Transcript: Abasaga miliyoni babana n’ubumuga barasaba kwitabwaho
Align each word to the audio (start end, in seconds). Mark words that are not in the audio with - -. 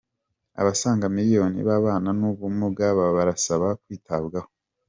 Abasaga 0.59 1.05
miliyoni 1.17 1.57
babana 1.69 2.09
n’ubumuga 2.19 2.87
barasaba 3.17 3.67
kwitabwaho 3.81 4.49